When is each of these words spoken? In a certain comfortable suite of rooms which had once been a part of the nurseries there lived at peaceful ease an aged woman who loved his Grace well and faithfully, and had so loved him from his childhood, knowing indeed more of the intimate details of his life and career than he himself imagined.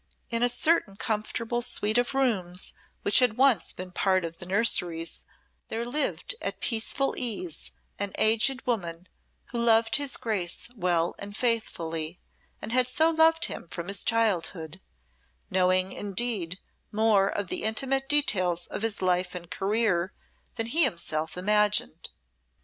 In 0.31 0.41
a 0.41 0.49
certain 0.49 0.95
comfortable 0.95 1.61
suite 1.61 1.99
of 1.99 2.15
rooms 2.15 2.73
which 3.03 3.19
had 3.19 3.37
once 3.37 3.71
been 3.71 3.89
a 3.89 3.91
part 3.91 4.25
of 4.25 4.39
the 4.39 4.47
nurseries 4.47 5.23
there 5.67 5.85
lived 5.85 6.33
at 6.41 6.59
peaceful 6.59 7.13
ease 7.15 7.69
an 7.99 8.11
aged 8.17 8.65
woman 8.65 9.07
who 9.51 9.59
loved 9.59 9.97
his 9.97 10.17
Grace 10.17 10.67
well 10.75 11.13
and 11.19 11.37
faithfully, 11.37 12.19
and 12.63 12.71
had 12.71 12.87
so 12.87 13.11
loved 13.11 13.45
him 13.45 13.67
from 13.67 13.89
his 13.89 14.01
childhood, 14.03 14.81
knowing 15.51 15.91
indeed 15.91 16.57
more 16.91 17.27
of 17.27 17.49
the 17.49 17.61
intimate 17.61 18.09
details 18.09 18.65
of 18.65 18.81
his 18.81 19.03
life 19.03 19.35
and 19.35 19.51
career 19.51 20.13
than 20.55 20.65
he 20.65 20.83
himself 20.83 21.37
imagined. 21.37 22.09